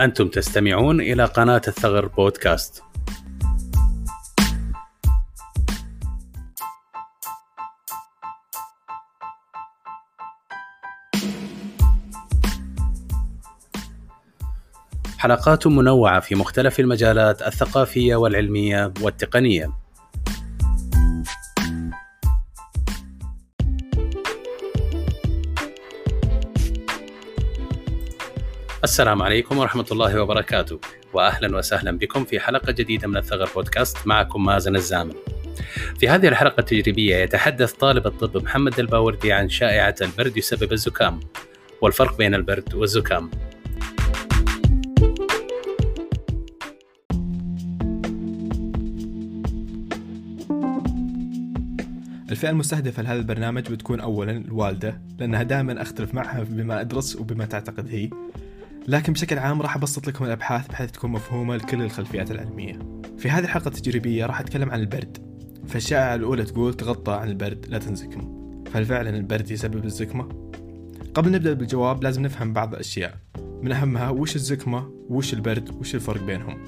[0.00, 2.82] أنتم تستمعون إلى قناة الثغر بودكاست.
[15.18, 19.83] حلقات منوعة في مختلف المجالات الثقافية والعلمية والتقنية.
[28.84, 30.80] السلام عليكم ورحمة الله وبركاته
[31.12, 35.14] وأهلا وسهلا بكم في حلقة جديدة من الثغر بودكاست معكم مازن الزامن.
[35.98, 41.20] في هذه الحلقة التجريبية يتحدث طالب الطب محمد الباوردي عن شائعة البرد يسبب الزكام
[41.80, 43.30] والفرق بين البرد والزكام.
[52.30, 57.88] الفئة المستهدفة لهذا البرنامج بتكون أولا الوالدة لأنها دائما أختلف معها بما أدرس وبما تعتقد
[57.88, 58.10] هي.
[58.88, 62.78] لكن بشكل عام راح أبسط لكم الأبحاث بحيث تكون مفهومة لكل الخلفيات العلمية.
[63.18, 65.18] في هذه الحلقة التجريبية راح أتكلم عن البرد.
[65.66, 68.44] فالشائعة الأولى تقول تغطى عن البرد لا تنزكم.
[68.72, 70.50] فهل فعلا البرد يسبب الزكمة؟
[71.14, 73.18] قبل نبدأ بالجواب لازم نفهم بعض الأشياء.
[73.62, 76.64] من أهمها وش الزكمة وش البرد وش الفرق بينهم؟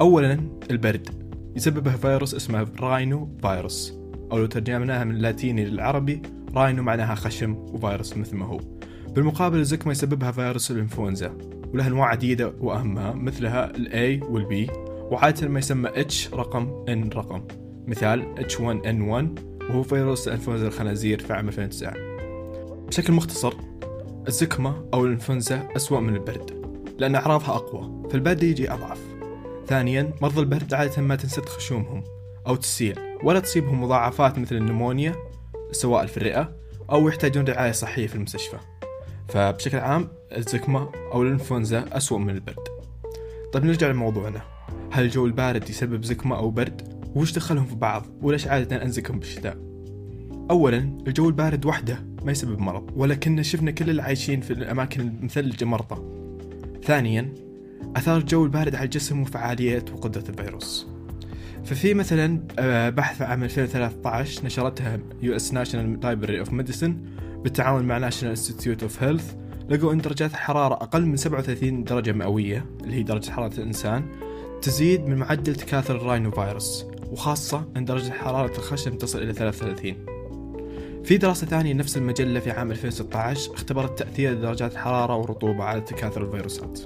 [0.00, 1.08] أولا البرد.
[1.56, 3.94] يسببه فيروس اسمه راينو فيروس
[4.32, 6.22] أو لو ترجمناها من اللاتيني للعربي
[6.54, 8.60] راينو معناها خشم وفيروس مثل ما هو.
[9.14, 11.38] بالمقابل الزكمة يسببها فيروس الإنفلونزا
[11.74, 14.72] ولها أنواع عديدة وأهمها مثلها ال A B
[15.12, 17.44] وعادة ما يسمى H رقم N رقم.
[17.86, 21.94] مثال H1N1 وهو فيروس الإنفلونزا الخنازير في عام 2009
[22.86, 23.54] بشكل مختصر
[24.28, 26.50] الزكمة أو الإنفلونزا أسوأ من البرد
[26.98, 28.98] لأن أعراضها أقوى فالبرد يجي أضعف.
[29.66, 32.04] ثانيا مرضى البرد عادة ما تنسد خشومهم
[32.46, 35.14] أو تسيل ولا تصيبهم مضاعفات مثل النمونيا
[35.72, 36.56] سواء في الرئة
[36.90, 38.71] أو يحتاجون رعاية صحية في المستشفى.
[39.28, 42.68] فبشكل عام الزكمة أو الإنفلونزا أسوأ من البرد
[43.52, 44.42] طيب نرجع لموضوعنا
[44.90, 49.56] هل الجو البارد يسبب زكمة أو برد؟ وش دخلهم في بعض؟ وليش عادة أنزكم بالشتاء؟
[50.50, 55.64] أولا الجو البارد وحده ما يسبب مرض ولكن شفنا كل اللي عايشين في الأماكن المثلجة
[55.64, 56.02] مرضى
[56.84, 57.34] ثانيا
[57.96, 60.86] أثار الجو البارد على الجسم وفعالية وقدرة الفيروس
[61.64, 66.96] ففي مثلا آه، بحث عام 2013 نشرتها US National Library of Medicine
[67.42, 69.34] بالتعاون مع National Institute of Health
[69.68, 74.04] لقوا إن درجات الحرارة أقل من 37 درجة مئوية اللي هي درجة حرارة الإنسان
[74.62, 80.12] تزيد من معدل تكاثر ال rhinovirus وخاصة أن درجة حرارة الخشم تصل إلى 33
[81.04, 86.24] في دراسة ثانية نفس المجلة في عام 2016 اختبرت تأثير درجات الحرارة والرطوبة على تكاثر
[86.24, 86.80] الفيروسات.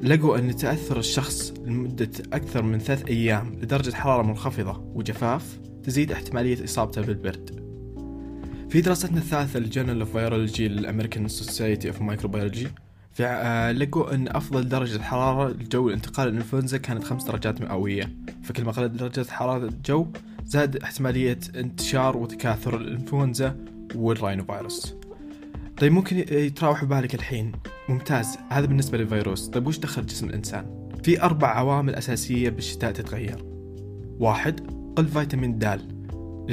[0.00, 6.64] لقوا أن تأثر الشخص لمدة أكثر من ثلاث أيام لدرجة حرارة منخفضة وجفاف تزيد احتمالية
[6.64, 7.57] إصابته بالبرد.
[8.70, 12.68] في دراستنا الثالثة لل Journal of Virology لل American Society of Microbiology
[13.20, 18.12] آه، لقوا أن أفضل درجة حرارة للجو لانتقال الإنفلونزا كانت خمس درجات مئوية.
[18.42, 20.06] فكل ما قلت درجة حرارة الجو
[20.46, 23.56] زاد احتمالية انتشار وتكاثر الإنفلونزا
[23.94, 24.94] وال rhinovirus
[25.78, 27.52] طيب ممكن يتراوح ببالك الحين.
[27.88, 28.38] ممتاز.
[28.48, 29.48] هذا بالنسبة للفيروس.
[29.48, 33.44] طيب وش دخل جسم الإنسان؟ في أربع عوامل أساسية بالشتاء تتغير.
[34.18, 34.60] واحد
[34.96, 35.97] قل فيتامين د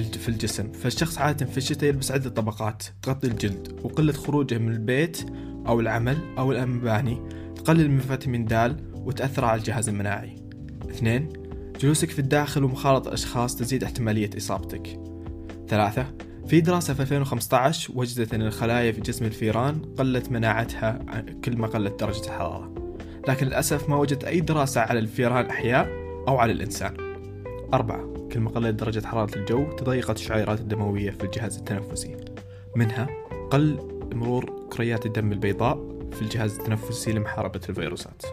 [0.03, 0.71] في الجسم.
[0.71, 2.83] فالشخص عادة في الشتاء يلبس عدة طبقات.
[3.01, 5.17] تغطي الجلد وقلة خروجه من البيت
[5.67, 7.21] أو العمل أو المباني
[7.55, 10.35] تقلل من فيتامين د وتأثر على الجهاز المناعي.
[10.89, 11.29] اثنين
[11.79, 14.99] جلوسك في الداخل ومخالطة أشخاص تزيد احتمالية إصابتك.
[15.67, 16.05] ثلاثة
[16.47, 20.99] في دراسة في 2015 وجدت أن الخلايا في جسم الفيران قلت مناعتها
[21.43, 22.73] كل ما قلت درجة الحرارة.
[23.27, 25.87] لكن للأسف ما وجدت أي دراسة على الفيران أحياء
[26.27, 27.04] أو على الإنسان.
[27.75, 28.27] أربعة.
[28.31, 32.17] كل ما قلت درجة حرارة الجو تضيقت الشعيرات الدموية في الجهاز التنفسي.
[32.75, 33.07] منها
[33.51, 33.79] قل
[34.13, 35.75] مرور كريات الدم البيضاء
[36.11, 38.25] في الجهاز التنفسي لمحاربة الفيروسات.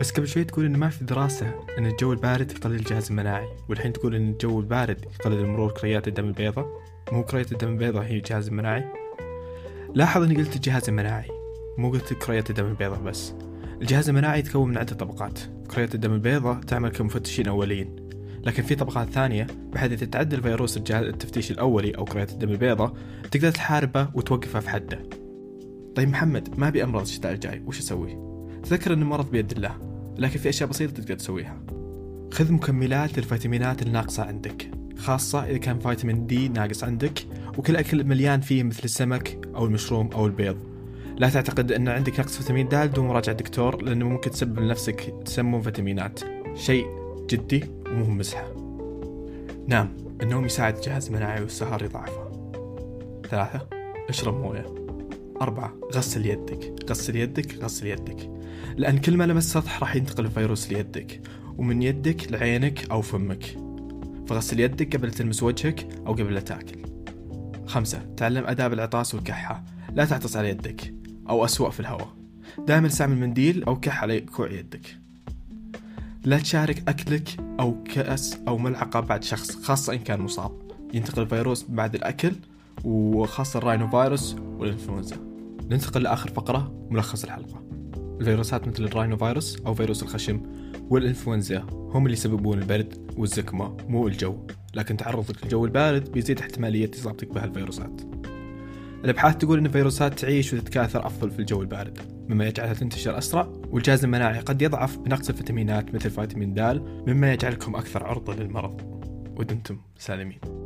[0.00, 3.92] بس قبل شوي تقول إن ما في دراسة إن الجو البارد يقلل الجهاز المناعي والحين
[3.92, 6.66] تقول إن الجو البارد يقلل مرور كريات الدم البيضاء؟
[7.12, 8.84] مو كريات الدم البيضاء هي الجهاز المناعي؟
[9.94, 11.28] لاحظ إني قلت الجهاز المناعي
[11.78, 13.34] مو قلت كريات الدم البيضاء بس.
[13.80, 15.38] الجهاز المناعي يتكون من عدة طبقات.
[15.74, 18.01] كريات الدم البيضاء تعمل كمفتشين أوليين
[18.44, 22.92] لكن في طبقات ثانية بحيث إذا تعدى الفيروس الجهاز التفتيش الأولي أو كريات الدم البيضاء
[23.30, 25.02] تقدر تحاربه وتوقفه في حده.
[25.94, 28.18] طيب محمد ما أبي أمرض الشتاء الجاي وش أسوي؟
[28.62, 29.76] تذكر أن المرض بيد الله
[30.18, 31.62] لكن في أشياء بسيطة تقدر تسويها.
[32.32, 37.26] خذ مكملات الفيتامينات الناقصة عندك خاصة إذا كان فيتامين دي ناقص عندك
[37.58, 40.56] وكل أكل مليان فيه مثل السمك أو المشروم أو البيض.
[41.16, 45.60] لا تعتقد أن عندك نقص فيتامين د بدون مراجعة دكتور لأنه ممكن تسبب لنفسك تسمم
[45.60, 46.20] فيتامينات.
[46.54, 46.86] شيء
[47.30, 48.54] جدي؟ ومو مزحة
[49.66, 52.32] نام النوم يساعد الجهاز المناعي والسهر يضعفه.
[53.30, 53.68] ثلاثة
[54.08, 54.66] اشرب موية.
[55.42, 56.90] أربعة غسل يدك.
[56.90, 58.30] غسل يدك غسل يدك.
[58.76, 61.20] لأن كل ما لمس سطح راح ينتقل الفيروس ليدك.
[61.58, 63.58] ومن يدك لعينك أو فمك.
[64.26, 66.82] فغسل يدك قبل تلمس وجهك أو قبل لا تاكل.
[67.66, 69.64] خمسة تعلم آداب العطاس والكحة.
[69.92, 70.94] لا تعطس على يدك
[71.28, 72.08] أو أسوأ في الهواء.
[72.58, 74.86] دائما استعمل منديل أو كح على كوع يدك.
[76.24, 77.28] لا تشارك أكلك
[77.60, 80.52] أو كأس أو ملعقة بعد شخص خاصة إن كان مصاب.
[80.94, 82.32] ينتقل الفيروس بعد الأكل
[82.84, 85.16] وخاصة الراينو فيروس والإنفلونزا.
[85.70, 87.62] ننتقل لآخر فقرة ملخص الحلقة.
[88.20, 90.40] الفيروسات مثل ال rhinovirus أو فيروس الخشم
[90.90, 94.46] والإنفلونزا هم اللي يسببون البرد والزكمة مو الجو.
[94.74, 98.00] لكن تعرضك للجو البارد بيزيد احتمالية إصابتك بهالفيروسات.
[99.04, 101.98] الأبحاث تقول أن الفيروسات تعيش وتتكاثر أفضل في الجو البارد.
[102.32, 106.60] مما يجعلها تنتشر أسرع والجهاز المناعي قد يضعف بنقص الفيتامينات مثل فيتامين د
[107.06, 108.80] مما يجعلكم أكثر عرضة للمرض.
[109.36, 110.61] ودمتم سالمين.